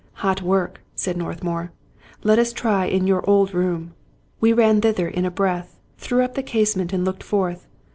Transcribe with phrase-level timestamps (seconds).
[0.25, 1.69] "Hot work," said Northmour."
[2.23, 3.93] Let us try in your old room."
[4.39, 7.67] We ran thither in a breath, threw up the casement, and looked forth.